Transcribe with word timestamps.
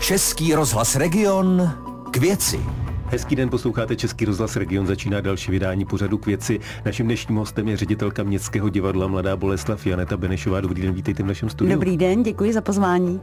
Český 0.00 0.54
rozhlas 0.54 0.96
Region 0.96 1.70
k 2.10 2.16
věci. 2.16 2.60
Hezký 3.06 3.36
den, 3.36 3.48
posloucháte 3.48 3.96
Český 3.96 4.24
rozhlas 4.24 4.56
Region, 4.56 4.86
začíná 4.86 5.20
další 5.20 5.50
vydání 5.50 5.84
pořadu 5.84 6.18
k 6.18 6.26
věci. 6.26 6.60
Naším 6.84 7.06
dnešním 7.06 7.38
hostem 7.38 7.68
je 7.68 7.76
ředitelka 7.76 8.22
Městského 8.22 8.68
divadla 8.68 9.06
Mladá 9.06 9.36
Boleslav 9.36 9.86
Janeta 9.86 10.16
Benešová. 10.16 10.60
Dobrý 10.60 10.82
den, 10.82 10.94
vítejte 10.94 11.22
v 11.22 11.26
našem 11.26 11.50
studiu. 11.50 11.74
Dobrý 11.74 11.96
den, 11.96 12.22
děkuji 12.22 12.52
za 12.52 12.60
pozvání. 12.60 13.20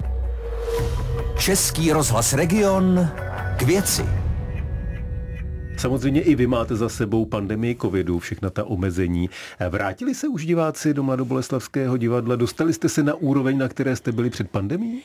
Český 1.39 1.91
rozhlas 1.91 2.33
Region 2.33 3.09
k 3.57 3.61
věci. 3.61 4.05
Samozřejmě 5.77 6.21
i 6.21 6.35
vy 6.35 6.47
máte 6.47 6.75
za 6.75 6.89
sebou 6.89 7.25
pandemii 7.25 7.75
covidu, 7.81 8.19
všechna 8.19 8.49
ta 8.49 8.63
omezení. 8.63 9.29
Vrátili 9.69 10.15
se 10.15 10.27
už 10.27 10.45
diváci 10.45 10.93
do 10.93 11.03
Mladoboleslavského 11.03 11.97
divadla? 11.97 12.35
Dostali 12.35 12.73
jste 12.73 12.89
se 12.89 13.03
na 13.03 13.13
úroveň, 13.13 13.57
na 13.57 13.67
které 13.67 13.95
jste 13.95 14.11
byli 14.11 14.29
před 14.29 14.51
pandemí? 14.51 15.01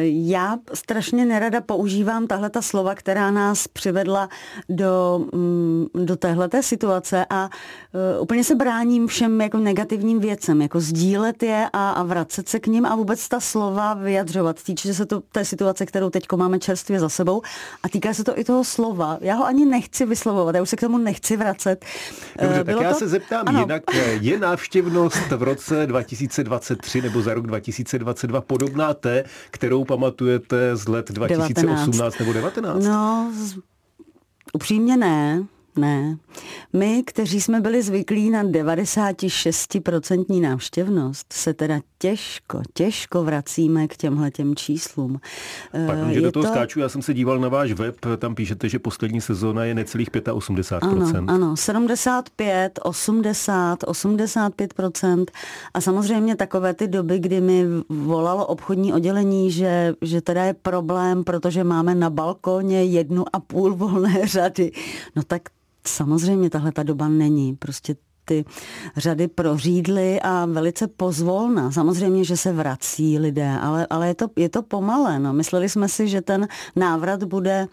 Já 0.00 0.58
strašně 0.74 1.24
nerada 1.24 1.60
používám 1.60 2.26
tahle 2.26 2.50
ta 2.50 2.62
slova, 2.62 2.94
která 2.94 3.30
nás 3.30 3.68
přivedla 3.68 4.28
do, 4.68 5.24
mm, 5.34 5.86
do 5.94 6.16
téhleté 6.16 6.62
situace 6.62 7.26
a 7.30 7.44
uh, 7.44 8.22
úplně 8.22 8.44
se 8.44 8.54
bráním 8.54 9.06
všem 9.06 9.40
jako 9.40 9.58
negativním 9.58 10.20
věcem, 10.20 10.62
jako 10.62 10.80
sdílet 10.80 11.42
je 11.42 11.68
a, 11.72 11.90
a 11.90 12.02
vracet 12.02 12.48
se 12.48 12.60
k 12.60 12.66
ním 12.66 12.86
a 12.86 12.96
vůbec 12.96 13.28
ta 13.28 13.40
slova 13.40 13.94
vyjadřovat. 13.94 14.62
Týče 14.62 14.94
se 14.94 15.06
to 15.06 15.20
té 15.20 15.44
situace, 15.44 15.86
kterou 15.86 16.10
teď 16.10 16.26
máme 16.36 16.58
čerstvě 16.58 17.00
za 17.00 17.08
sebou 17.08 17.42
a 17.82 17.88
týká 17.88 18.14
se 18.14 18.24
to 18.24 18.38
i 18.38 18.44
toho 18.44 18.64
slova. 18.64 19.18
Já 19.20 19.34
ho 19.34 19.46
ani 19.46 19.66
nechci 19.66 20.06
vyslovovat, 20.06 20.54
já 20.54 20.62
už 20.62 20.70
se 20.70 20.76
k 20.76 20.80
tomu 20.80 20.98
nechci 20.98 21.36
vracet. 21.36 21.84
Dobře, 22.42 22.64
Bylo 22.64 22.78
tak 22.78 22.84
já 22.84 22.92
to... 22.92 22.98
se 22.98 23.08
zeptám 23.08 23.42
ano. 23.46 23.60
jinak. 23.60 23.82
Je 24.20 24.38
návštěvnost 24.38 25.30
v 25.30 25.42
roce 25.42 25.86
2023 25.86 27.02
nebo 27.02 27.22
za 27.22 27.34
rok 27.34 27.46
2022 27.46 28.40
podobná 28.40 28.94
té, 28.94 29.24
které 29.50 29.65
kterou 29.66 29.84
pamatujete 29.84 30.76
z 30.76 30.88
let 30.88 31.10
2018 31.10 31.88
19. 31.90 32.18
nebo 32.18 32.32
19? 32.32 32.84
No, 32.84 33.32
upřímně 34.52 34.96
ne. 34.96 35.46
Ne. 35.76 36.16
My, 36.72 37.02
kteří 37.06 37.40
jsme 37.40 37.60
byli 37.60 37.82
zvyklí 37.82 38.30
na 38.30 38.44
96% 38.44 40.40
návštěvnost, 40.40 41.32
se 41.32 41.54
teda 41.54 41.80
těžko, 41.98 42.62
těžko 42.74 43.24
vracíme 43.24 43.88
k 43.88 43.96
těmhle 43.96 44.30
těm 44.30 44.56
číslům. 44.56 45.20
Pak, 45.86 46.10
že 46.10 46.20
do 46.20 46.32
toho 46.32 46.44
to... 46.44 46.50
skáču, 46.50 46.80
já 46.80 46.88
jsem 46.88 47.02
se 47.02 47.14
díval 47.14 47.38
na 47.38 47.48
váš 47.48 47.72
web, 47.72 47.96
tam 48.18 48.34
píšete, 48.34 48.68
že 48.68 48.78
poslední 48.78 49.20
sezóna 49.20 49.64
je 49.64 49.74
necelých 49.74 50.10
85%. 50.10 51.16
Ano, 51.16 51.24
ano, 51.28 51.56
75, 51.56 52.78
80, 52.82 53.82
85% 53.82 55.24
a 55.74 55.80
samozřejmě 55.80 56.36
takové 56.36 56.74
ty 56.74 56.88
doby, 56.88 57.18
kdy 57.18 57.40
mi 57.40 57.64
volalo 57.88 58.46
obchodní 58.46 58.92
oddělení, 58.92 59.50
že, 59.50 59.94
že 60.02 60.20
teda 60.20 60.44
je 60.44 60.54
problém, 60.54 61.24
protože 61.24 61.64
máme 61.64 61.94
na 61.94 62.10
balkóně 62.10 62.84
jednu 62.84 63.24
a 63.32 63.40
půl 63.40 63.74
volné 63.74 64.26
řady. 64.26 64.72
No 65.16 65.22
tak 65.22 65.42
samozřejmě 65.88 66.50
tahle 66.50 66.72
ta 66.72 66.82
doba 66.82 67.08
není. 67.08 67.54
Prostě 67.54 67.96
ty 68.26 68.44
řady 68.96 69.28
prořídly 69.28 70.20
a 70.20 70.46
velice 70.46 70.86
pozvolna. 70.86 71.70
Samozřejmě, 71.72 72.24
že 72.24 72.36
se 72.36 72.52
vrací 72.52 73.18
lidé, 73.18 73.58
ale, 73.60 73.86
ale 73.90 74.08
je, 74.08 74.14
to, 74.14 74.26
je 74.36 74.48
to 74.48 74.62
pomalé. 74.62 75.18
No. 75.18 75.32
Mysleli 75.32 75.68
jsme 75.68 75.88
si, 75.88 76.08
že 76.08 76.20
ten 76.20 76.48
návrat 76.76 77.24
bude, 77.24 77.66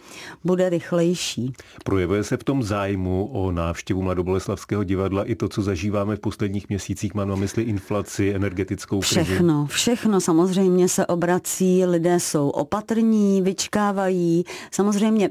bude 0.44 0.70
rychlejší. 0.70 1.54
Projevuje 1.84 2.24
se 2.24 2.38
v 2.38 2.44
tom 2.44 2.64
zájmu 2.64 3.30
o 3.34 3.52
návštěvu 3.52 4.02
Mladoboleslavského 4.02 4.84
divadla 4.84 5.24
i 5.24 5.36
to, 5.36 5.50
co 5.50 5.62
zažíváme 5.62 6.16
v 6.16 6.20
posledních 6.20 6.70
měsících, 6.70 7.14
mám 7.14 7.30
na 7.30 7.36
mysli 7.36 7.64
inflaci, 7.64 8.34
energetickou 8.36 9.00
krizi? 9.00 9.24
Všechno, 9.24 9.66
všechno 9.66 10.22
samozřejmě 10.22 10.90
se 10.90 11.06
obrací, 11.06 11.86
lidé 11.86 12.20
jsou 12.20 12.50
opatrní, 12.50 13.42
vyčkávají. 13.42 14.44
Samozřejmě 14.72 15.30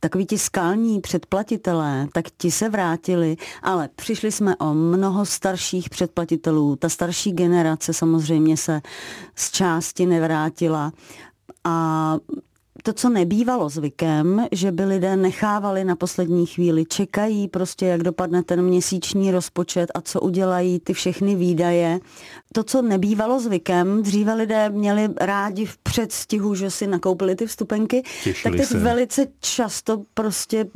takoví 0.00 0.26
ti 0.26 0.38
skalní 0.38 1.00
předplatitelé, 1.00 2.08
tak 2.12 2.24
ti 2.38 2.50
se 2.50 2.68
vrátili, 2.68 3.36
ale 3.62 3.88
přišli 3.96 4.32
jsme 4.32 4.56
o 4.56 4.74
mnoho 4.74 5.26
starších 5.26 5.90
předplatitelů. 5.90 6.76
Ta 6.76 6.88
starší 6.88 7.32
generace 7.32 7.92
samozřejmě 7.92 8.56
se 8.56 8.80
z 9.36 9.50
části 9.50 10.06
nevrátila 10.06 10.92
a 11.64 12.16
to, 12.82 12.92
co 12.92 13.08
nebývalo 13.08 13.68
zvykem, 13.68 14.46
že 14.52 14.72
by 14.72 14.84
lidé 14.84 15.16
nechávali 15.16 15.84
na 15.84 15.96
poslední 15.96 16.46
chvíli, 16.46 16.84
čekají 16.84 17.48
prostě, 17.48 17.86
jak 17.86 18.02
dopadne 18.02 18.42
ten 18.42 18.62
měsíční 18.62 19.30
rozpočet 19.30 19.90
a 19.94 20.00
co 20.00 20.20
udělají 20.20 20.80
ty 20.80 20.92
všechny 20.92 21.34
výdaje. 21.34 22.00
To, 22.52 22.62
co 22.62 22.82
nebývalo 22.82 23.40
zvykem, 23.40 24.02
dříve 24.02 24.34
lidé 24.34 24.70
měli 24.70 25.08
rádi 25.20 25.66
v 25.66 25.78
předstihu, 25.78 26.54
že 26.54 26.70
si 26.70 26.86
nakoupili 26.86 27.36
ty 27.36 27.46
vstupenky, 27.46 28.02
Těšili 28.24 28.42
tak 28.42 28.60
teď 28.60 28.68
se. 28.68 28.78
velice 28.78 29.26
často 29.40 30.02
prostě 30.14 30.66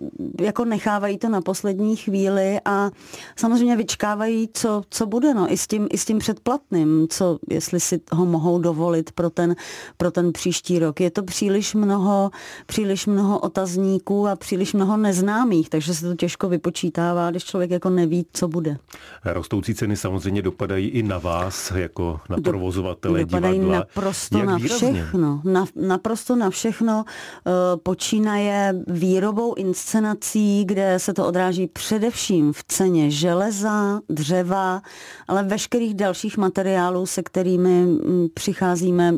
jako 0.40 0.64
nechávají 0.64 1.18
to 1.18 1.28
na 1.28 1.40
poslední 1.40 1.96
chvíli 1.96 2.60
a 2.64 2.90
samozřejmě 3.36 3.76
vyčkávají, 3.76 4.48
co, 4.52 4.82
co 4.90 5.06
bude, 5.06 5.34
no, 5.34 5.52
i 5.52 5.56
s 5.56 5.66
tím, 5.66 5.88
i 5.90 5.98
s 5.98 6.04
tím 6.04 6.18
předplatným, 6.18 7.06
co, 7.10 7.38
jestli 7.50 7.80
si 7.80 8.00
ho 8.12 8.26
mohou 8.26 8.58
dovolit 8.58 9.12
pro 9.12 9.30
ten, 9.30 9.56
pro 9.96 10.10
ten 10.10 10.32
příští 10.32 10.78
rok. 10.78 11.00
Je 11.00 11.10
to 11.10 11.22
příliš 11.22 11.74
mnoho 11.74 11.93
mnoho, 11.94 12.30
příliš 12.66 13.06
mnoho 13.06 13.38
otazníků 13.38 14.28
a 14.28 14.36
příliš 14.36 14.72
mnoho 14.72 14.96
neznámých, 14.96 15.70
takže 15.70 15.94
se 15.94 16.08
to 16.08 16.14
těžko 16.14 16.48
vypočítává, 16.48 17.30
když 17.30 17.44
člověk 17.44 17.70
jako 17.70 17.90
neví, 17.90 18.26
co 18.32 18.48
bude. 18.48 18.76
Rostoucí 19.24 19.74
ceny 19.74 19.96
samozřejmě 19.96 20.42
dopadají 20.42 20.88
i 20.88 21.02
na 21.02 21.18
vás, 21.18 21.72
jako 21.74 22.20
na 22.30 22.36
provozovatele 22.44 23.18
Do, 23.18 23.26
dopadají 23.26 23.58
divadla. 23.58 23.78
naprosto 23.78 24.38
Jak 24.38 24.46
na 24.46 24.56
výrazně? 24.56 24.92
všechno. 24.92 25.40
Na, 25.44 25.64
naprosto 25.76 26.36
na 26.36 26.50
všechno 26.50 27.04
uh, 27.04 27.52
počínaje 27.82 28.74
výrobou 28.86 29.54
inscenací, 29.54 30.64
kde 30.64 30.98
se 30.98 31.14
to 31.14 31.26
odráží 31.26 31.66
především 31.66 32.52
v 32.52 32.64
ceně 32.68 33.10
železa, 33.10 34.00
dřeva, 34.08 34.82
ale 35.28 35.42
veškerých 35.42 35.94
dalších 35.94 36.36
materiálů, 36.36 37.06
se 37.06 37.22
kterými 37.22 37.82
mm, 37.82 38.26
přicházíme, 38.34 39.14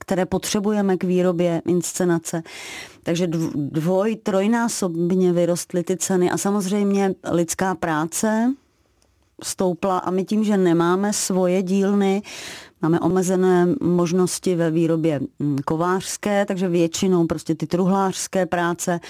které 0.00 0.26
potřebujeme 0.26 0.96
k 0.96 1.04
výrobě 1.04 1.62
inscenace. 2.02 2.42
Takže 3.02 3.26
dvoj, 3.54 4.16
trojnásobně 4.16 5.32
vyrostly 5.32 5.82
ty 5.82 5.96
ceny 5.96 6.30
a 6.30 6.36
samozřejmě 6.36 7.14
lidská 7.30 7.74
práce 7.74 8.54
stoupla 9.42 9.98
a 9.98 10.10
my 10.10 10.24
tím, 10.24 10.44
že 10.44 10.56
nemáme 10.56 11.12
svoje 11.12 11.62
dílny, 11.62 12.22
Máme 12.84 13.00
omezené 13.00 13.66
možnosti 13.80 14.54
ve 14.54 14.70
výrobě 14.70 15.20
mm, 15.38 15.58
kovářské, 15.64 16.46
takže 16.46 16.68
většinou 16.68 17.26
prostě 17.26 17.54
ty 17.54 17.66
truhlářské 17.66 18.46
práce, 18.46 19.00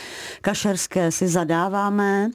kašerské 0.40 1.12
si 1.12 1.28
zadáváme 1.28 2.30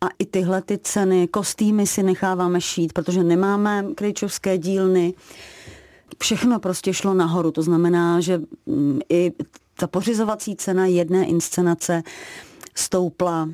a 0.00 0.06
i 0.18 0.26
tyhle 0.26 0.62
ty 0.62 0.78
ceny, 0.78 1.28
kostýmy 1.28 1.86
si 1.86 2.02
necháváme 2.02 2.60
šít, 2.60 2.92
protože 2.92 3.24
nemáme 3.24 3.84
kryčovské 3.94 4.58
dílny. 4.58 5.14
Všechno 6.20 6.60
prostě 6.60 6.94
šlo 6.94 7.14
nahoru, 7.14 7.50
to 7.50 7.62
znamená, 7.62 8.20
že 8.20 8.40
mm, 8.66 9.00
i 9.08 9.32
ta 9.78 9.86
pořizovací 9.86 10.56
cena 10.56 10.86
jedné 10.86 11.26
inscenace 11.26 12.02
stoupla 12.74 13.48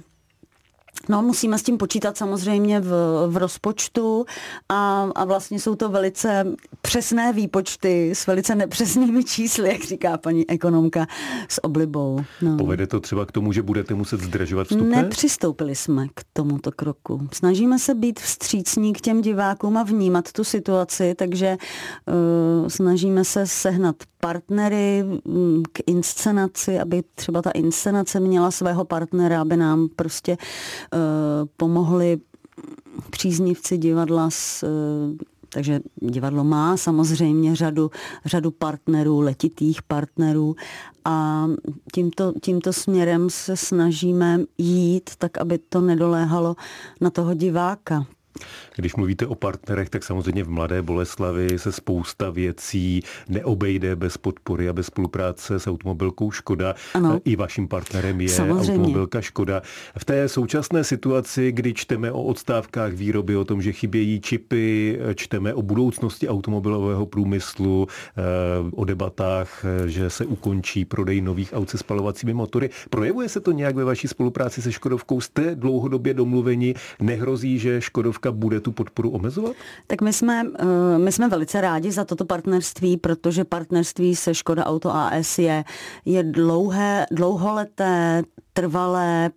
No, 1.09 1.23
musíme 1.23 1.59
s 1.59 1.63
tím 1.63 1.79
počítat 1.79 2.17
samozřejmě 2.17 2.81
v, 2.81 2.91
v 3.27 3.37
rozpočtu 3.37 4.25
a, 4.69 5.09
a 5.15 5.25
vlastně 5.25 5.61
jsou 5.61 5.75
to 5.75 5.89
velice 5.89 6.45
přesné 6.83 7.33
výpočty 7.33 8.11
s 8.11 8.27
velice 8.27 8.55
nepřesnými 8.55 9.25
čísly, 9.25 9.69
jak 9.69 9.85
říká 9.85 10.19
paní 10.19 10.51
ekonomka 10.51 11.07
s 11.49 11.65
oblibou. 11.65 12.21
No. 12.43 12.57
Povede 12.57 12.87
to 12.87 13.01
třeba 13.01 13.27
k 13.27 13.33
tomu, 13.33 13.53
že 13.53 13.63
budete 13.63 13.95
muset 13.95 14.21
zdražovat 14.21 14.67
vstupné? 14.67 15.03
Nepřistoupili 15.03 15.75
jsme 15.75 16.09
k 16.15 16.25
tomuto 16.33 16.73
kroku. 16.73 17.29
Snažíme 17.33 17.79
se 17.79 17.95
být 17.95 18.21
vstřícní 18.21 18.93
k 18.93 19.01
těm 19.01 19.21
divákům 19.21 19.77
a 19.77 19.83
vnímat 19.83 20.33
tu 20.33 20.45
situaci, 20.45 21.15
takže 21.15 21.57
uh, 22.63 22.69
snažíme 22.69 23.25
se 23.25 23.47
sehnat 23.47 23.97
partnery 24.27 25.05
mm, 25.25 25.63
k 25.73 25.81
inscenaci, 25.87 26.79
aby 26.79 27.03
třeba 27.15 27.43
ta 27.43 27.51
inscenace 27.51 28.21
měla 28.21 28.51
svého 28.51 28.85
partnera, 28.85 29.41
aby 29.41 29.57
nám 29.57 29.89
prostě 29.97 30.37
uh, 30.37 30.99
pomohli 31.57 32.21
příznivci 33.11 33.79
divadla 33.79 34.31
s 34.31 34.63
uh, 34.63 35.17
takže 35.55 35.81
divadlo 36.01 36.45
má 36.45 36.77
samozřejmě 36.77 37.57
řadu, 37.57 37.91
řadu 38.25 38.51
partnerů, 38.51 39.21
letitých 39.21 39.83
partnerů 39.83 40.57
a 41.05 41.47
tímto, 41.95 42.33
tímto 42.43 42.73
směrem 42.73 43.31
se 43.31 43.57
snažíme 43.57 44.41
jít 44.59 45.11
tak, 45.19 45.39
aby 45.39 45.59
to 45.59 45.81
nedoléhalo 45.81 46.57
na 47.01 47.11
toho 47.11 47.35
diváka 47.35 48.07
Když 48.77 48.95
mluvíte 48.95 49.27
o 49.27 49.35
partnerech, 49.35 49.91
tak 49.91 50.05
samozřejmě 50.05 50.45
v 50.45 50.49
Mladé 50.49 50.83
Boleslavi 50.83 51.59
se 51.59 51.73
spousta 51.73 52.31
věcí 52.31 53.03
neobejde 53.29 53.97
bez 53.97 54.17
podpory 54.17 54.69
a 54.69 54.73
bez 54.73 54.87
spolupráce 54.87 55.61
s 55.61 55.67
automobilkou 55.67 56.31
Škoda. 56.31 56.75
Ano. 56.95 57.21
I 57.25 57.37
vaším 57.37 57.69
partnerem 57.69 58.21
je 58.21 58.29
samozřejmě. 58.29 58.73
automobilka 58.73 59.21
Škoda. 59.21 59.63
V 59.99 60.05
té 60.05 60.29
současné 60.29 60.85
situaci, 60.85 61.53
kdy 61.53 61.75
čteme 61.75 62.13
o 62.13 62.23
odstávkách 62.23 62.93
výroby, 62.93 63.37
o 63.37 63.45
tom, 63.45 63.63
že 63.63 63.73
chybějí 63.73 64.21
čipy, 64.21 64.99
čteme 65.15 65.55
o 65.55 65.63
budoucnosti 65.63 66.29
automobilového 66.29 67.07
průmyslu, 67.07 67.87
eh, 68.17 68.23
o 68.73 68.85
debatách, 68.85 69.65
že 69.87 70.11
se 70.11 70.27
ukončí 70.27 70.85
prodej 70.85 71.21
nových 71.21 71.53
aut 71.53 71.71
se 71.71 71.79
spalovacími 71.79 72.35
motory. 72.35 72.71
Projevuje 72.91 73.29
se 73.29 73.41
to 73.41 73.53
nějak 73.53 73.77
ve 73.77 73.85
vaší 73.85 74.09
spolupráci 74.09 74.63
se 74.63 74.73
Škodovkou? 74.73 75.21
Jste 75.21 75.55
dlouhodobě 75.55 76.15
domluveni? 76.15 76.75
Nehrozí, 77.01 77.59
že 77.59 77.81
Škodovka 77.81 78.22
bude 78.31 78.61
tu 78.61 78.73
podporu 78.73 79.11
omezovat? 79.11 79.53
Tak 79.87 80.01
my 80.01 80.13
jsme, 80.13 80.45
eh, 80.59 80.99
my 80.99 81.13
jsme 81.13 81.29
velice 81.29 81.61
rádi 81.61 81.93
za 81.93 82.05
toto 82.05 82.25
partnerství, 82.25 82.97
protože 82.97 83.45
partnerství 83.45 84.17
se 84.17 84.35
Škoda 84.35 84.67
Auto 84.67 84.95
AS 84.95 85.39
je, 85.39 85.65
je 86.05 86.23
dlouhé, 86.23 87.07
dlouholeté, 87.11 88.23
trvalé, 88.53 89.31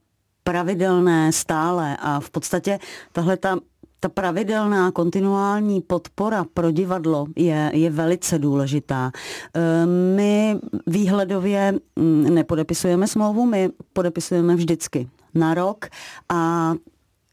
pravidelné, 0.44 1.32
stále 1.32 1.98
a 1.98 2.20
v 2.20 2.30
podstatě 2.30 2.80
tahle 3.12 3.38
ta 3.38 3.58
ta 4.06 4.10
pravidelná 4.10 4.92
kontinuální 4.92 5.82
podpora 5.82 6.46
pro 6.54 6.72
divadlo 6.72 7.26
je, 7.36 7.72
je 7.74 7.90
velice 7.90 8.40
důležitá. 8.40 9.12
Eh, 9.54 9.86
my 10.16 10.60
výhledově 10.88 11.74
mm, 11.96 12.24
nepodepisujeme 12.34 13.08
smlouvu, 13.08 13.46
my 13.46 13.70
podepisujeme 13.94 14.56
vždycky 14.56 15.10
na 15.36 15.54
rok 15.54 15.86
a 16.30 16.74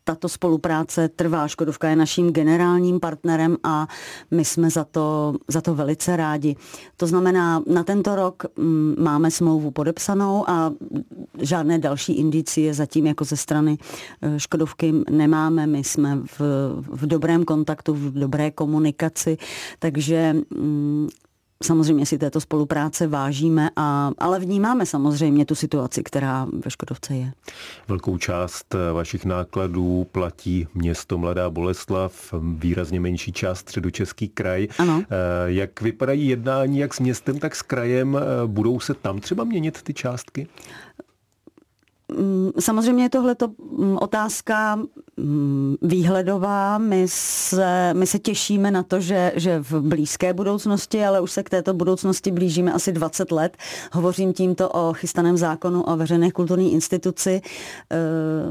tato 0.05 0.29
spolupráce 0.29 1.09
trvá. 1.09 1.49
Škodovka 1.49 1.89
je 1.89 1.97
naším 1.97 2.31
generálním 2.31 3.01
partnerem 3.01 3.57
a 3.63 3.89
my 4.31 4.45
jsme 4.45 4.71
za 4.71 4.85
to, 4.85 5.35
za 5.49 5.61
to 5.61 5.75
velice 5.75 6.17
rádi. 6.17 6.57
To 6.97 7.07
znamená, 7.07 7.63
na 7.67 7.85
tento 7.85 8.17
rok 8.17 8.43
mm, 8.57 8.95
máme 8.99 9.31
smlouvu 9.31 9.71
podepsanou 9.71 10.51
a 10.51 10.73
žádné 11.39 11.79
další 11.79 12.13
indicie 12.13 12.75
zatím 12.75 13.07
jako 13.07 13.25
ze 13.25 13.37
strany 13.37 13.79
eh, 14.23 14.41
Škodovky 14.41 14.95
nemáme. 15.11 15.67
My 15.67 15.85
jsme 15.85 16.19
v, 16.39 16.41
v 16.89 17.07
dobrém 17.07 17.45
kontaktu, 17.45 17.95
v 17.95 18.13
dobré 18.13 18.51
komunikaci, 18.51 19.37
takže 19.79 20.37
mm, 20.51 21.09
samozřejmě 21.63 22.07
si 22.07 22.19
této 22.19 22.41
spolupráce 22.41 23.07
vážíme, 23.07 23.71
a, 23.77 24.11
ale 24.19 24.39
vnímáme 24.39 24.87
samozřejmě 24.87 25.45
tu 25.47 25.55
situaci, 25.55 26.03
která 26.03 26.47
ve 26.65 26.71
Škodovce 26.71 27.15
je. 27.15 27.33
Velkou 27.89 28.19
část 28.19 28.75
vašich 28.93 29.25
nákladů 29.25 30.07
platí 30.13 30.67
město 30.75 31.19
Mladá 31.19 31.51
Boleslav, 31.51 32.35
výrazně 32.57 33.01
menší 33.01 33.33
část 33.33 33.59
středočeský 33.59 34.29
kraj. 34.29 34.69
Ano. 34.79 35.03
Eh, 35.03 35.07
jak 35.47 35.81
vypadají 35.81 36.29
jednání 36.29 36.79
jak 36.79 36.95
s 36.95 37.01
městem, 37.01 37.39
tak 37.39 37.57
s 37.57 37.63
krajem? 37.63 38.17
Eh, 38.17 38.47
budou 38.47 38.81
se 38.81 38.95
tam 38.95 39.21
třeba 39.21 39.45
měnit 39.45 39.83
ty 39.83 39.95
částky? 39.95 40.47
Mm, 42.19 42.51
samozřejmě 42.59 43.05
je 43.05 43.09
tohle 43.09 43.37
mm, 43.79 43.99
otázka 44.01 44.77
mm, 45.17 45.77
výhledová. 45.83 46.79
My 46.79 47.05
se, 47.09 47.95
my 47.95 48.07
se 48.07 48.19
těšíme 48.19 48.71
na 48.71 48.83
to, 48.83 49.01
že, 49.01 49.33
že 49.37 49.59
v 49.59 49.73
blízké 49.81 50.33
budoucnosti, 50.33 51.05
ale 51.05 51.21
už 51.21 51.33
se 51.33 51.43
k 51.43 51.51
této 51.51 51.75
budoucnosti 51.75 52.33
blížíme 52.33 52.73
asi 52.73 52.93
20 52.93 53.33
let. 53.33 53.57
Hovořím 53.93 54.33
tímto 54.33 54.69
o 54.69 54.93
chystaném 54.93 55.37
zákonu 55.37 55.83
o 55.83 55.97
veřejné 55.97 56.31
kulturní 56.31 56.73
instituci, 56.73 57.41
eh, 57.93 57.97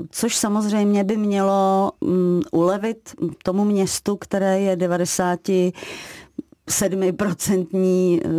což 0.09 0.35
samozřejmě 0.35 1.03
by 1.03 1.17
mělo 1.17 1.91
ulevit 2.51 3.15
tomu 3.43 3.65
městu, 3.65 4.15
které 4.15 4.59
je 4.61 4.75
90 4.75 5.39
sedmiprocentní 6.69 8.21
eh, 8.25 8.29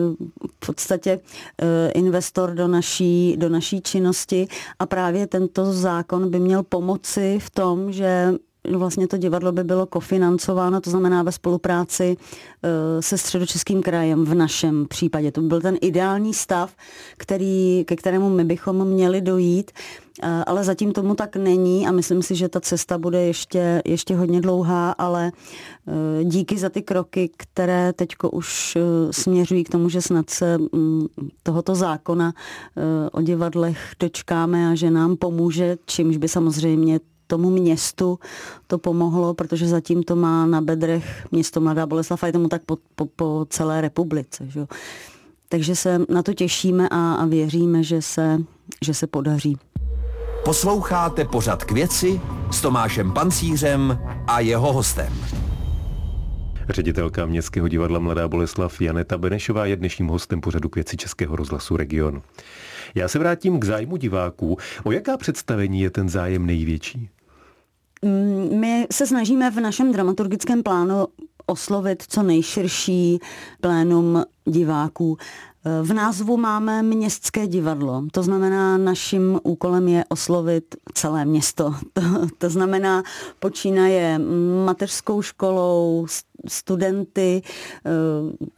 v 0.63 0.67
podstatě 0.67 1.21
eh, 1.59 1.91
investor 1.91 2.55
do 2.55 2.69
naší, 2.69 3.37
do 3.37 3.49
naší 3.49 3.81
činnosti. 3.81 4.49
A 4.79 4.87
právě 4.87 5.27
tento 5.27 5.73
zákon 5.73 6.31
by 6.31 6.41
měl 6.41 6.63
pomoci 6.63 7.39
v 7.43 7.51
tom, 7.51 7.93
že 7.93 8.33
vlastně 8.71 9.09
to 9.09 9.17
divadlo 9.17 9.53
by 9.53 9.65
bylo 9.65 9.87
kofinancováno, 9.87 10.81
to 10.81 10.91
znamená 10.91 11.23
ve 11.23 11.33
spolupráci 11.33 12.17
eh, 12.63 13.03
se 13.03 13.19
středočeským 13.19 13.83
krajem 13.83 14.25
v 14.25 14.35
našem 14.35 14.87
případě. 14.89 15.33
To 15.33 15.41
byl 15.41 15.61
ten 15.61 15.77
ideální 15.81 16.35
stav, 16.35 16.77
který, 17.17 17.85
ke 17.87 17.97
kterému 17.97 18.31
my 18.31 18.45
bychom 18.45 18.85
měli 18.85 19.21
dojít, 19.21 19.71
eh, 20.23 20.45
ale 20.47 20.65
zatím 20.65 20.93
tomu 20.93 21.15
tak 21.15 21.37
není 21.37 21.87
a 21.87 21.93
myslím 21.93 22.23
si, 22.23 22.35
že 22.35 22.49
ta 22.49 22.61
cesta 22.61 22.99
bude 22.99 23.23
ještě, 23.23 23.83
ještě 23.85 24.17
hodně 24.17 24.41
dlouhá, 24.41 24.91
ale 24.93 25.33
eh, 25.89 26.25
díky 26.25 26.59
za 26.59 26.69
ty 26.69 26.83
kroky, 26.83 27.31
které 27.37 27.93
teď 27.93 28.09
už 28.33 28.79
směřují 29.11 29.65
k 29.65 29.69
tomu, 29.69 29.89
že 29.89 30.03
snad 30.03 30.31
se 30.31 30.59
mm, 30.59 31.07
tohoto 31.43 31.75
zákona 31.75 32.33
o 33.13 33.23
divadlech 33.23 33.79
dočkáme 34.01 34.71
a 34.71 34.75
že 34.75 34.91
nám 34.91 35.17
pomůže, 35.17 35.77
čímž 35.87 36.17
by 36.17 36.29
samozřejmě 36.29 37.01
tomu 37.27 37.51
městu 37.51 38.19
to 38.67 38.79
pomohlo, 38.79 39.35
protože 39.35 39.69
zatím 39.69 40.03
to 40.03 40.17
má 40.17 40.47
na 40.47 40.61
bedrech 40.61 41.27
město 41.33 41.61
Mladá 41.61 41.87
Boleslav 41.87 42.23
a 42.23 42.27
je 42.27 42.33
tomu 42.33 42.49
tak 42.49 42.63
po, 42.63 42.79
po, 42.95 43.07
po 43.07 43.47
celé 43.51 43.81
republice. 43.81 44.45
Že? 44.49 44.67
Takže 45.49 45.77
se 45.77 46.01
na 46.09 46.23
to 46.23 46.35
těšíme 46.35 46.89
a, 46.89 47.15
a 47.15 47.25
věříme, 47.25 47.83
že 47.83 48.03
se, 48.03 48.39
že 48.85 48.95
se 48.95 49.07
podaří. 49.07 49.57
Posloucháte 50.45 51.25
pořad 51.25 51.65
k 51.65 51.73
věci 51.73 52.21
s 52.51 52.61
Tomášem 52.61 53.13
Pancířem 53.13 53.99
a 54.27 54.41
jeho 54.41 54.73
hostem. 54.73 55.42
Ředitelka 56.69 57.27
Městského 57.27 57.69
divadla 57.69 57.99
Mladá 57.99 58.29
Boleslav 58.29 58.81
Janeta 58.81 59.19
Benešová 59.19 59.67
je 59.67 59.77
dnešním 59.77 60.09
hostem 60.09 60.41
pořadu 60.41 60.69
k 60.69 60.75
věci 60.75 60.97
Českého 60.97 61.37
rozhlasu 61.37 61.77
Region. 61.77 62.23
Já 62.95 63.09
se 63.09 63.19
vrátím 63.19 63.61
k 63.61 63.65
zájmu 63.65 63.97
diváků. 63.97 64.57
O 64.85 64.93
jaká 64.93 65.17
představení 65.17 65.81
je 65.81 65.91
ten 65.91 66.09
zájem 66.09 66.47
největší? 66.47 67.09
Mm, 68.03 68.61
my 68.61 68.87
se 68.93 69.07
snažíme 69.07 69.51
v 69.51 69.61
našem 69.61 69.93
dramaturgickém 69.93 70.63
plánu 70.63 71.07
oslovit 71.47 72.03
co 72.09 72.23
nejširší 72.23 73.19
plénum 73.61 74.25
diváků. 74.45 75.19
V 75.83 75.93
názvu 75.93 76.37
máme 76.37 76.83
městské 76.83 77.47
divadlo, 77.47 78.03
to 78.13 78.23
znamená, 78.23 78.79
naším 78.79 79.41
úkolem 79.43 79.89
je 79.89 80.05
oslovit 80.09 80.77
celé 80.95 81.25
město. 81.25 81.75
To, 81.93 82.03
to 82.39 82.51
znamená, 82.51 83.03
počínaje 83.39 84.19
mateřskou 84.65 85.23
školou, 85.23 86.07
studenty, 86.49 87.43
eh, 87.87 87.91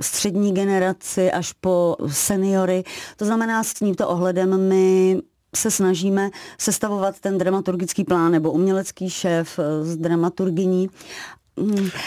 střední 0.00 0.54
generaci 0.54 1.32
až 1.32 1.52
po 1.52 1.96
seniory. 2.06 2.84
To 3.16 3.24
znamená, 3.24 3.62
s 3.64 3.74
tímto 3.74 4.08
ohledem 4.08 4.68
my 4.68 5.22
se 5.56 5.70
snažíme 5.70 6.30
sestavovat 6.58 7.20
ten 7.20 7.38
dramaturgický 7.38 8.04
plán 8.04 8.32
nebo 8.32 8.52
umělecký 8.52 9.10
šéf 9.10 9.58
s 9.82 9.94
eh, 9.94 9.96
dramaturgyní 9.96 10.86
mm. 10.86 10.92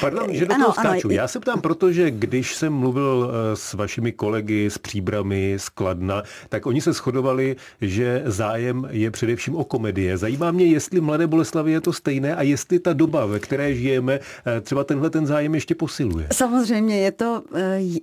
Pardon, 0.01 0.33
že 0.33 0.45
do 0.45 0.53
ano, 0.55 0.63
toho 0.63 0.73
skáču. 0.73 1.07
Ano. 1.07 1.15
Já 1.15 1.27
se 1.27 1.39
ptám, 1.39 1.61
protože 1.61 2.11
když 2.11 2.55
jsem 2.55 2.73
mluvil 2.73 3.31
eh, 3.31 3.55
s 3.55 3.73
vašimi 3.73 4.11
kolegy 4.11 4.69
s 4.69 4.77
Příbramy, 4.77 5.55
z 5.57 5.69
Kladna, 5.69 6.23
tak 6.49 6.65
oni 6.65 6.81
se 6.81 6.93
shodovali, 6.93 7.55
že 7.81 8.23
zájem 8.25 8.87
je 8.91 9.11
především 9.11 9.55
o 9.55 9.63
komedie. 9.63 10.17
Zajímá 10.17 10.51
mě, 10.51 10.65
jestli 10.65 11.01
Mladé 11.01 11.27
Boleslavy 11.27 11.71
je 11.71 11.81
to 11.81 11.93
stejné 11.93 12.35
a 12.35 12.41
jestli 12.41 12.79
ta 12.79 12.93
doba, 12.93 13.25
ve 13.25 13.39
které 13.39 13.75
žijeme, 13.75 14.19
eh, 14.45 14.61
třeba 14.61 14.83
tenhle 14.83 15.09
ten 15.09 15.25
zájem 15.25 15.55
ještě 15.55 15.75
posiluje. 15.75 16.27
Samozřejmě 16.33 16.99
je 16.99 17.11
to, 17.11 17.43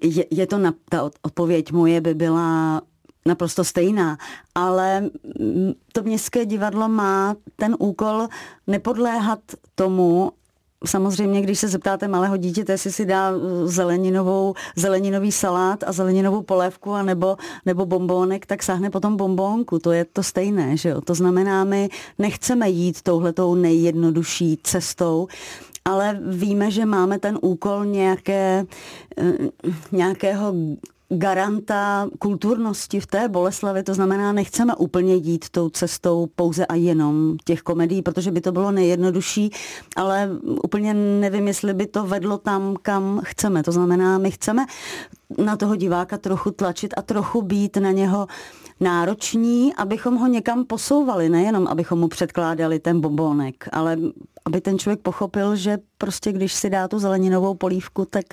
je, 0.03 0.25
je 0.31 0.47
to 0.47 0.59
na, 0.59 0.75
ta 0.89 1.11
odpověď 1.23 1.73
moje 1.73 2.01
by 2.01 2.15
byla 2.15 2.83
naprosto 3.27 3.65
stejná, 3.65 4.19
ale 4.55 5.11
to 5.93 6.03
městské 6.03 6.47
divadlo 6.47 6.89
má 6.89 7.35
ten 7.57 7.77
úkol 7.79 8.29
nepodléhat 8.67 9.41
tomu, 9.75 10.33
Samozřejmě, 10.87 11.41
když 11.41 11.59
se 11.59 11.69
zeptáte 11.69 12.09
malého 12.09 12.37
dítěte, 12.37 12.73
jestli 12.73 12.93
si 12.93 13.07
dá 13.07 13.33
zeleninovou, 13.65 14.55
zeleninový 14.77 15.33
salát 15.33 15.85
a 15.87 15.93
zeleninovou 15.93 16.43
polévku 16.43 16.93
a 16.93 17.03
nebo, 17.03 17.37
nebo 17.67 17.87
bombónek, 17.87 18.47
tak 18.47 18.63
sáhne 18.63 18.91
potom 18.91 19.17
bombónku. 19.17 19.79
To 19.79 19.93
je 19.93 20.05
to 20.05 20.23
stejné, 20.23 20.77
že 20.77 20.89
jo? 20.89 21.01
To 21.01 21.15
znamená, 21.15 21.65
my 21.65 21.89
nechceme 22.19 22.71
jít 22.71 23.03
touhletou 23.03 23.55
nejjednodušší 23.55 24.59
cestou, 24.63 25.29
ale 25.85 26.21
víme, 26.27 26.71
že 26.71 26.85
máme 26.85 27.19
ten 27.19 27.39
úkol 27.43 27.85
nějaké, 27.85 28.67
eh, 29.19 29.33
nějakého 29.93 30.55
garanta 31.15 32.09
kulturnosti 32.19 33.01
v 33.01 33.07
té 33.07 33.29
Boleslavi, 33.29 33.83
to 33.83 33.95
znamená, 33.95 34.33
nechceme 34.33 34.75
úplně 34.75 35.15
jít 35.15 35.49
tou 35.51 35.69
cestou 35.69 36.29
pouze 36.37 36.67
a 36.67 36.75
jenom 36.75 37.37
těch 37.45 37.63
komedií, 37.63 38.03
protože 38.03 38.31
by 38.31 38.41
to 38.41 38.53
bylo 38.53 38.71
nejjednodušší, 38.71 39.51
ale 39.97 40.31
úplně 40.65 40.95
nevím, 40.95 41.49
jestli 41.49 41.75
by 41.75 41.87
to 41.87 42.07
vedlo 42.07 42.39
tam, 42.39 42.77
kam 42.83 43.21
chceme. 43.25 43.63
To 43.63 43.73
znamená, 43.73 44.19
my 44.19 44.31
chceme 44.31 44.67
na 45.39 45.57
toho 45.57 45.77
diváka 45.77 46.19
trochu 46.19 46.51
tlačit 46.51 46.95
a 46.97 47.03
trochu 47.03 47.43
být 47.43 47.77
na 47.77 47.91
něho 47.91 48.27
nároční, 48.81 49.75
abychom 49.75 50.17
ho 50.17 50.27
někam 50.27 50.65
posouvali, 50.65 51.29
nejenom 51.29 51.67
abychom 51.67 51.99
mu 51.99 52.09
předkládali 52.09 52.79
ten 52.79 53.01
bombónek, 53.01 53.69
ale 53.73 53.97
aby 54.45 54.61
ten 54.61 54.79
člověk 54.79 55.01
pochopil, 55.01 55.57
že 55.57 55.79
prostě 55.99 56.33
když 56.33 56.53
si 56.53 56.71
dá 56.71 56.89
tu 56.89 56.99
zeleninovou 56.99 57.55
polívku, 57.55 58.05
tak 58.05 58.25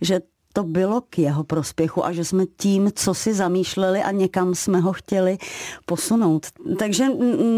že 0.00 0.20
to 0.56 0.62
bylo 0.62 1.00
k 1.10 1.18
jeho 1.18 1.44
prospěchu 1.44 2.06
a 2.06 2.12
že 2.12 2.24
jsme 2.24 2.46
tím, 2.46 2.90
co 2.94 3.14
si 3.14 3.34
zamýšleli 3.34 4.02
a 4.02 4.10
někam 4.10 4.54
jsme 4.54 4.80
ho 4.80 4.92
chtěli 4.92 5.38
posunout. 5.86 6.46
Takže 6.78 7.08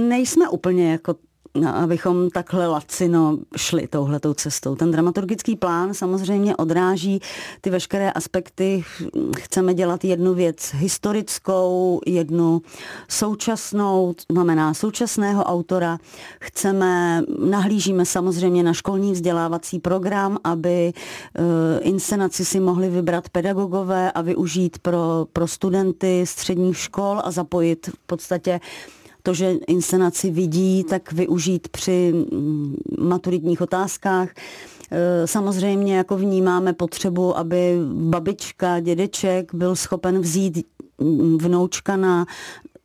nejsme 0.08 0.48
úplně 0.48 0.92
jako 0.92 1.14
abychom 1.64 2.30
takhle 2.30 2.66
lacino 2.66 3.38
šli 3.56 3.86
touhletou 3.86 4.34
cestou. 4.34 4.74
Ten 4.74 4.90
dramaturgický 4.90 5.56
plán 5.56 5.94
samozřejmě 5.94 6.56
odráží 6.56 7.20
ty 7.60 7.70
veškeré 7.70 8.10
aspekty. 8.10 8.84
Chceme 9.36 9.74
dělat 9.74 10.04
jednu 10.04 10.34
věc 10.34 10.72
historickou, 10.74 12.00
jednu 12.06 12.62
současnou, 13.08 14.14
znamená 14.32 14.74
současného 14.74 15.44
autora. 15.44 15.98
Chceme, 16.40 17.22
nahlížíme 17.38 18.04
samozřejmě 18.04 18.62
na 18.62 18.72
školní 18.72 19.12
vzdělávací 19.12 19.78
program, 19.78 20.38
aby 20.44 20.92
uh, 21.38 21.44
inscenaci 21.80 22.44
si 22.44 22.60
mohli 22.60 22.90
vybrat 22.90 23.28
pedagogové 23.28 24.12
a 24.12 24.22
využít 24.22 24.78
pro, 24.78 25.26
pro 25.32 25.46
studenty 25.46 26.24
středních 26.26 26.78
škol 26.78 27.20
a 27.24 27.30
zapojit 27.30 27.86
v 27.86 28.06
podstatě 28.06 28.60
to, 29.26 29.34
že 29.34 29.52
inscenaci 29.66 30.30
vidí, 30.30 30.84
tak 30.84 31.12
využít 31.12 31.68
při 31.68 32.12
mm, 32.14 32.76
maturitních 32.98 33.60
otázkách. 33.60 34.28
E, 34.90 35.26
samozřejmě 35.26 35.96
jako 35.96 36.16
vnímáme 36.16 36.72
potřebu, 36.72 37.38
aby 37.38 37.78
babička, 37.92 38.80
dědeček 38.80 39.54
byl 39.54 39.76
schopen 39.76 40.18
vzít 40.18 40.66
mm, 40.98 41.38
vnoučka 41.38 41.96
na, 41.96 42.26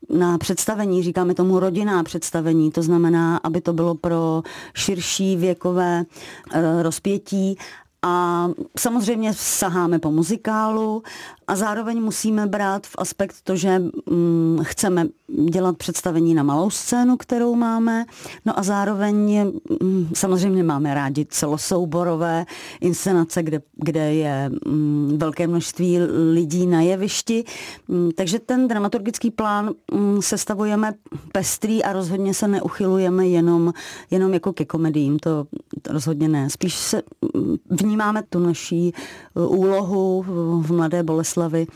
na 0.09 0.37
představení, 0.37 1.03
říkáme 1.03 1.33
tomu 1.33 1.59
rodinná 1.59 2.03
představení, 2.03 2.71
to 2.71 2.81
znamená, 2.81 3.37
aby 3.37 3.61
to 3.61 3.73
bylo 3.73 3.95
pro 3.95 4.43
širší 4.73 5.35
věkové 5.35 6.05
e, 6.51 6.83
rozpětí. 6.83 7.57
A 8.01 8.47
samozřejmě 8.79 9.33
saháme 9.33 9.99
po 9.99 10.11
muzikálu 10.11 11.03
a 11.51 11.55
zároveň 11.55 12.01
musíme 12.01 12.47
brát 12.47 12.87
v 12.87 12.95
aspekt 12.97 13.35
to, 13.43 13.55
že 13.55 13.79
mm, 14.09 14.59
chceme 14.63 15.07
dělat 15.51 15.77
představení 15.77 16.33
na 16.33 16.43
malou 16.43 16.69
scénu, 16.69 17.17
kterou 17.17 17.55
máme, 17.55 18.05
no 18.45 18.59
a 18.59 18.63
zároveň 18.63 19.45
mm, 19.83 20.09
samozřejmě 20.13 20.63
máme 20.63 20.93
rádi 20.93 21.25
celosouborové 21.25 22.45
inscenace, 22.81 23.43
kde, 23.43 23.61
kde 23.75 24.13
je 24.13 24.51
mm, 24.67 25.17
velké 25.17 25.47
množství 25.47 25.99
lidí 26.33 26.67
na 26.67 26.81
jevišti, 26.81 27.43
mm, 27.87 28.11
takže 28.15 28.39
ten 28.39 28.67
dramaturgický 28.67 29.31
plán 29.31 29.71
mm, 29.93 30.21
sestavujeme 30.21 30.93
pestrý 31.31 31.83
a 31.83 31.93
rozhodně 31.93 32.33
se 32.33 32.47
neuchylujeme 32.47 33.27
jenom, 33.27 33.73
jenom 34.11 34.33
jako 34.33 34.53
ke 34.53 34.65
komediím, 34.65 35.19
to, 35.19 35.45
to 35.81 35.93
rozhodně 35.93 36.27
ne. 36.27 36.49
Spíš 36.49 36.75
se 36.75 37.01
mm, 37.35 37.55
vnímáme 37.69 38.23
tu 38.29 38.39
naší 38.39 38.93
uh, 39.33 39.59
úlohu 39.59 40.25
v 40.61 40.71
Mladé 40.71 41.03
Boleslavy 41.41 41.67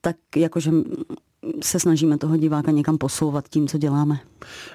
tak 0.00 0.16
jakože 0.36 0.70
se 1.62 1.80
snažíme 1.80 2.18
toho 2.18 2.36
diváka 2.36 2.70
někam 2.70 2.98
posouvat 2.98 3.48
tím, 3.48 3.68
co 3.68 3.78
děláme. 3.78 4.18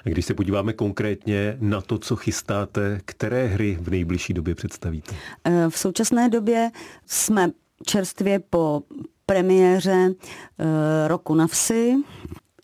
Když 0.04 0.26
se 0.26 0.34
podíváme 0.34 0.72
konkrétně 0.72 1.56
na 1.60 1.80
to, 1.80 1.98
co 1.98 2.16
chystáte, 2.16 3.00
které 3.04 3.46
hry 3.46 3.78
v 3.80 3.90
nejbližší 3.90 4.32
době 4.32 4.54
představíte? 4.54 5.14
Eh, 5.44 5.66
v 5.70 5.78
současné 5.78 6.28
době 6.28 6.70
jsme 7.06 7.50
čerstvě 7.86 8.38
po 8.50 8.82
premiéře 9.26 10.10
eh, 10.58 11.08
Roku 11.08 11.34
na 11.34 11.46
vsi, 11.46 11.94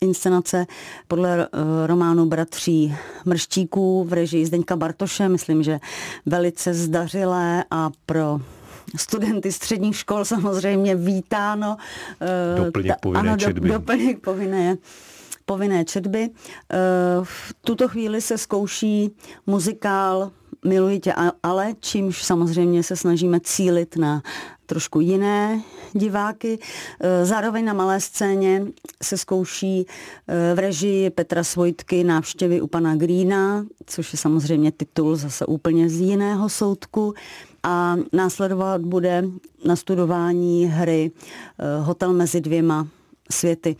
inscenace 0.01 0.65
podle 1.07 1.45
eh, 1.45 1.87
románu 1.87 2.25
Bratří 2.25 2.95
Mrštíků 3.25 4.03
v 4.03 4.13
režii 4.13 4.45
Zdeňka 4.45 4.75
Bartoše, 4.75 5.29
myslím, 5.29 5.63
že 5.63 5.79
velice 6.25 6.73
zdařilé 6.73 7.63
a 7.71 7.89
pro 8.05 8.39
studenty 8.95 9.51
středních 9.51 9.95
škol 9.95 10.25
samozřejmě 10.25 10.95
vítáno. 10.95 11.77
Eh, 12.21 12.61
doplněk 12.65 12.95
povinné 13.01 13.29
ano, 13.29 13.37
četby. 13.37 13.67
Do, 13.67 13.73
doplněk 13.73 14.19
povinné 14.19 14.77
povinné 15.45 15.85
četby. 15.85 16.29
Eh, 16.29 16.77
v 17.23 17.53
tuto 17.61 17.87
chvíli 17.87 18.21
se 18.21 18.37
zkouší 18.37 19.11
muzikál 19.47 20.31
Miluji 20.65 20.99
tě, 20.99 21.13
ale 21.43 21.73
čímž 21.79 22.23
samozřejmě 22.23 22.83
se 22.83 22.95
snažíme 22.95 23.39
cílit 23.39 23.97
na 23.97 24.21
trošku 24.65 24.99
jiné 24.99 25.61
diváky. 25.93 26.59
Eh, 26.99 27.25
zároveň 27.25 27.65
na 27.65 27.73
malé 27.73 27.99
scéně 27.99 28.65
se 29.03 29.17
zkouší 29.17 29.85
v 30.55 30.59
režii 30.59 31.09
Petra 31.09 31.43
Svojtky 31.43 32.03
návštěvy 32.03 32.61
u 32.61 32.67
pana 32.67 32.95
Grína, 32.95 33.65
což 33.85 34.13
je 34.13 34.19
samozřejmě 34.19 34.71
titul 34.71 35.15
zase 35.15 35.45
úplně 35.45 35.89
z 35.89 35.99
jiného 35.99 36.49
soudku 36.49 37.13
a 37.63 37.95
následovat 38.13 38.81
bude 38.81 39.23
nastudování 39.65 40.65
hry 40.65 41.11
eh, 41.59 41.81
Hotel 41.81 42.13
mezi 42.13 42.41
dvěma 42.41 42.87
světy. 43.31 43.75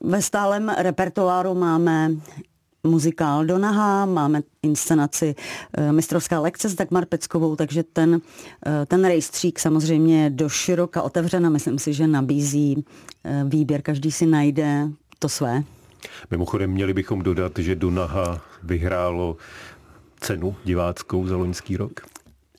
Ve 0.00 0.22
stálem 0.22 0.68
repertoáru 0.78 1.54
máme 1.54 2.10
muzikál 2.84 3.44
Donaha, 3.44 4.06
máme 4.06 4.40
inscenaci 4.62 5.34
eh, 5.76 5.92
Mistrovská 5.92 6.40
lekce 6.40 6.68
s 6.68 6.74
Dagmar 6.74 7.04
Peckovou, 7.06 7.56
takže 7.56 7.82
ten, 7.82 8.20
eh, 8.66 8.86
ten 8.86 9.04
rejstřík 9.04 9.58
samozřejmě 9.58 10.22
je 10.22 10.30
do 10.30 10.48
široka 10.48 11.02
otevřena. 11.02 11.50
Myslím 11.50 11.78
si, 11.78 11.92
že 11.92 12.06
nabízí 12.06 12.84
výběr, 13.44 13.82
každý 13.82 14.12
si 14.12 14.26
najde 14.26 14.88
to 15.18 15.28
své. 15.28 15.64
Mimochodem 16.30 16.70
měli 16.70 16.94
bychom 16.94 17.22
dodat, 17.22 17.52
že 17.58 17.74
Donaha 17.74 18.40
vyhrálo 18.62 19.36
cenu 20.20 20.56
diváckou 20.64 21.26
za 21.26 21.36
loňský 21.36 21.76
rok. 21.76 22.00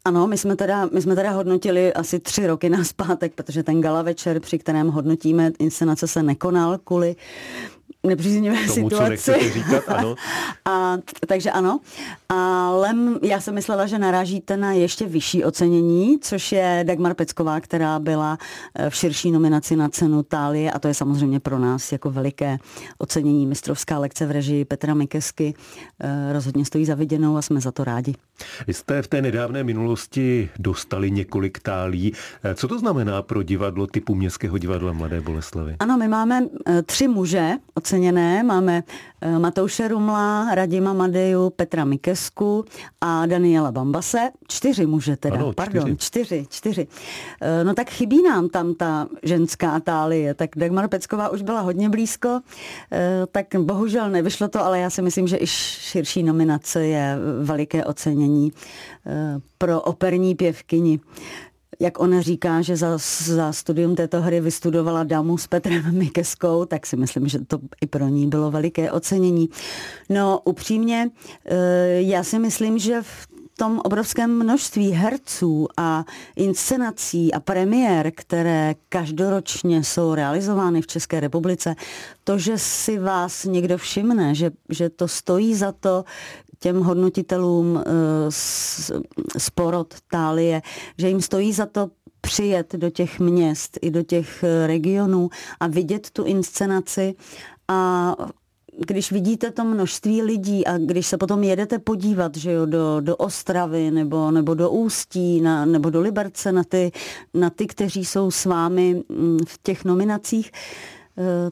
Ano, 0.05 0.27
my 0.27 0.37
jsme, 0.37 0.55
teda, 0.55 0.89
my 0.93 1.01
jsme 1.01 1.15
teda 1.15 1.31
hodnotili 1.31 1.93
asi 1.93 2.19
tři 2.19 2.47
roky 2.47 2.69
na 2.69 2.83
zpátek, 2.83 3.33
protože 3.33 3.63
ten 3.63 3.81
gala 3.81 4.01
večer, 4.01 4.39
při 4.39 4.59
kterém 4.59 4.87
hodnotíme, 4.87 5.51
inscenace 5.59 6.07
se 6.07 6.23
nekonal 6.23 6.77
kvůli 6.77 7.15
nepříznivé 8.07 8.55
Tomu, 8.67 8.89
situaci. 8.89 9.17
Co 9.17 9.53
říkat, 9.53 9.83
ano. 9.87 10.15
a, 10.65 10.97
takže 11.27 11.51
ano. 11.51 11.79
Ale 12.29 12.89
já 13.21 13.41
jsem 13.41 13.55
myslela, 13.55 13.85
že 13.85 13.99
narážíte 13.99 14.57
na 14.57 14.73
ještě 14.73 15.05
vyšší 15.05 15.43
ocenění, 15.43 16.19
což 16.21 16.51
je 16.51 16.83
Dagmar 16.87 17.13
Pecková, 17.13 17.59
která 17.59 17.99
byla 17.99 18.37
eh, 18.75 18.89
v 18.89 18.95
širší 18.95 19.31
nominaci 19.31 19.75
na 19.75 19.89
cenu 19.89 20.23
Tálie 20.23 20.71
a 20.71 20.79
to 20.79 20.87
je 20.87 20.93
samozřejmě 20.93 21.39
pro 21.39 21.59
nás 21.59 21.91
jako 21.91 22.11
veliké 22.11 22.57
ocenění. 22.97 23.47
Mistrovská 23.47 23.99
lekce 23.99 24.25
v 24.25 24.31
režii 24.31 24.65
Petra 24.65 24.93
Mikesky 24.93 25.53
eh, 25.99 26.33
rozhodně 26.33 26.65
stojí 26.65 26.85
za 26.85 26.95
viděnou 26.95 27.37
a 27.37 27.41
jsme 27.41 27.61
za 27.61 27.71
to 27.71 27.83
rádi. 27.83 28.15
Vy 28.67 28.73
jste 28.73 29.01
v 29.01 29.07
té 29.07 29.21
nedávné 29.21 29.63
minulosti 29.63 30.49
dostali 30.59 31.11
několik 31.11 31.59
tálí. 31.59 32.13
Eh, 32.43 32.55
co 32.55 32.67
to 32.67 32.79
znamená 32.79 33.21
pro 33.21 33.43
divadlo 33.43 33.87
typu 33.87 34.15
Městského 34.15 34.57
divadla 34.57 34.93
Mladé 34.93 35.21
Boleslavy? 35.21 35.75
Ano, 35.79 35.97
my 35.97 36.07
máme 36.07 36.47
tři 36.85 37.07
muže 37.07 37.51
oceněné. 37.93 38.43
Máme 38.43 38.83
Matouše 39.37 39.87
Rumla, 39.87 40.55
Radima 40.55 40.93
Madeju, 40.93 41.49
Petra 41.49 41.85
Mikesku 41.85 42.65
a 43.01 43.25
Daniela 43.25 43.71
Bambase. 43.71 44.29
Čtyři 44.47 44.85
muže 44.85 45.17
teda, 45.17 45.35
ano, 45.35 45.53
pardon, 45.53 45.97
čtyři. 45.97 45.97
čtyři, 45.97 46.47
čtyři. 46.49 46.87
E, 47.41 47.63
no 47.63 47.73
tak 47.73 47.89
chybí 47.89 48.23
nám 48.23 48.49
tam 48.49 48.73
ta 48.73 49.07
ženská 49.23 49.79
tálie, 49.79 50.33
tak 50.33 50.49
Dagmar 50.55 50.87
Pecková 50.87 51.29
už 51.29 51.41
byla 51.41 51.61
hodně 51.61 51.89
blízko, 51.89 52.39
e, 52.91 53.27
tak 53.31 53.45
bohužel 53.59 54.09
nevyšlo 54.09 54.47
to, 54.47 54.65
ale 54.65 54.79
já 54.79 54.89
si 54.89 55.01
myslím, 55.01 55.27
že 55.27 55.37
i 55.37 55.47
širší 55.47 56.23
nominace 56.23 56.85
je 56.85 57.17
veliké 57.41 57.85
ocenění 57.85 58.51
pro 59.57 59.81
operní 59.81 60.35
pěvkyni 60.35 60.99
jak 61.79 61.99
ona 61.99 62.21
říká, 62.21 62.61
že 62.61 62.75
za, 62.75 62.97
za 63.25 63.53
studium 63.53 63.95
této 63.95 64.21
hry 64.21 64.41
vystudovala 64.41 65.03
dámu 65.03 65.37
s 65.37 65.47
Petrem 65.47 65.97
Mikeskou, 65.97 66.65
tak 66.65 66.85
si 66.85 66.97
myslím, 66.97 67.27
že 67.27 67.39
to 67.39 67.59
i 67.81 67.87
pro 67.87 68.07
ní 68.07 68.27
bylo 68.27 68.51
veliké 68.51 68.91
ocenění. 68.91 69.49
No 70.09 70.39
upřímně, 70.43 71.09
eh, 71.45 72.01
já 72.01 72.23
si 72.23 72.39
myslím, 72.39 72.79
že 72.79 73.01
v 73.01 73.27
tom 73.57 73.81
obrovském 73.83 74.39
množství 74.39 74.91
herců 74.91 75.67
a 75.77 76.05
inscenací 76.35 77.33
a 77.33 77.39
premiér, 77.39 78.11
které 78.15 78.75
každoročně 78.89 79.83
jsou 79.83 80.13
realizovány 80.13 80.81
v 80.81 80.87
České 80.87 81.19
republice, 81.19 81.75
to, 82.23 82.37
že 82.37 82.57
si 82.57 82.99
vás 82.99 83.45
někdo 83.45 83.77
všimne, 83.77 84.35
že, 84.35 84.51
že 84.69 84.89
to 84.89 85.07
stojí 85.07 85.55
za 85.55 85.71
to, 85.71 86.03
těm 86.63 86.79
hodnotitelům 86.79 87.83
z 88.29 88.91
eh, 88.91 89.51
porod 89.53 89.93
Tálie, 90.11 90.61
že 90.97 91.07
jim 91.07 91.21
stojí 91.21 91.53
za 91.53 91.65
to 91.65 91.89
přijet 92.21 92.75
do 92.75 92.89
těch 92.89 93.19
měst 93.19 93.77
i 93.81 93.91
do 93.91 94.03
těch 94.03 94.43
eh, 94.43 94.67
regionů 94.67 95.29
a 95.59 95.67
vidět 95.67 96.09
tu 96.11 96.23
inscenaci. 96.23 97.15
A 97.67 98.15
když 98.87 99.11
vidíte 99.11 99.51
to 99.51 99.63
množství 99.63 100.21
lidí 100.21 100.67
a 100.67 100.77
když 100.77 101.07
se 101.07 101.17
potom 101.17 101.43
jedete 101.43 101.79
podívat 101.79 102.37
že 102.37 102.51
jo, 102.51 102.65
do, 102.65 103.01
do 103.01 103.15
Ostravy 103.15 103.91
nebo, 103.91 104.31
nebo 104.31 104.53
do 104.53 104.69
Ústí 104.69 105.41
na, 105.41 105.65
nebo 105.65 105.89
do 105.89 106.01
Liberce 106.01 106.51
na 106.51 106.63
ty, 106.63 106.91
na 107.33 107.49
ty, 107.49 107.67
kteří 107.67 108.05
jsou 108.05 108.31
s 108.31 108.45
vámi 108.45 109.03
mm, 109.09 109.39
v 109.47 109.59
těch 109.63 109.85
nominacích, 109.85 110.51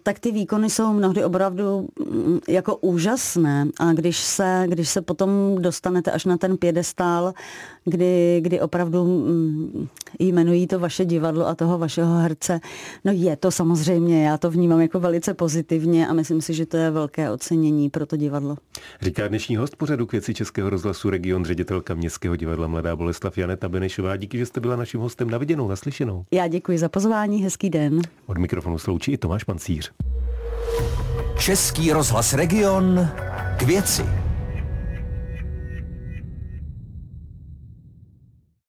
tak 0.04 0.20
ty 0.20 0.32
výkony 0.32 0.70
jsou 0.70 0.94
mnohdy 0.94 1.24
opravdu 1.24 1.88
mm, 2.00 2.40
jako 2.48 2.76
úžasné. 2.76 3.68
A 3.80 3.94
když 3.94 4.18
se, 4.18 4.64
když 4.68 4.90
se 4.90 5.02
potom 5.02 5.58
dostanete 5.60 6.12
až 6.12 6.26
na 6.26 6.38
ten 6.38 6.58
pědestál, 6.58 7.34
kdy, 7.86 8.42
kdy 8.44 8.62
opravdu 8.62 9.06
mm, 9.06 9.88
jmenují 10.20 10.68
to 10.68 10.80
vaše 10.80 11.06
divadlo 11.06 11.48
a 11.48 11.56
toho 11.56 11.78
vašeho 11.78 12.18
herce, 12.18 12.60
no 13.06 13.12
je 13.16 13.36
to 13.36 13.52
samozřejmě, 13.52 14.26
já 14.26 14.38
to 14.38 14.52
vnímám 14.52 14.82
jako 14.82 15.00
velice 15.00 15.34
pozitivně 15.34 16.08
a 16.08 16.14
myslím 16.14 16.42
si, 16.42 16.54
že 16.54 16.66
to 16.66 16.78
je 16.78 16.92
velké 16.92 17.32
ocenění 17.32 17.90
pro 17.90 18.06
to 18.06 18.18
divadlo. 18.18 18.58
Říká 19.02 19.28
dnešní 19.28 19.56
host 19.56 19.76
pořadu 19.76 20.06
k 20.06 20.12
věci 20.12 20.34
Českého 20.34 20.70
rozhlasu 20.70 21.10
region 21.10 21.46
ředitelka 21.46 21.94
Městského 21.94 22.36
divadla 22.36 22.68
Mladá 22.68 22.96
Boleslav 22.96 23.38
Janeta 23.38 23.70
Benešová. 23.70 24.18
Díky, 24.18 24.38
že 24.38 24.46
jste 24.46 24.60
byla 24.60 24.76
naším 24.76 25.00
hostem 25.00 25.30
na 25.30 25.38
viděnou, 25.38 25.68
naslyšenou. 25.68 26.26
Já 26.32 26.48
děkuji 26.48 26.78
za 26.78 26.90
pozvání, 26.90 27.44
hezký 27.44 27.70
den. 27.70 28.02
Od 28.26 28.38
mikrofonu 28.38 28.78
sloučí 28.78 29.12
i 29.12 29.18
Tomáš 29.18 29.44
Pancíř. 29.44 29.92
Český 31.40 31.92
rozhlas 31.92 32.34
Region 32.34 33.08
k 33.58 33.62
věci. 33.62 34.31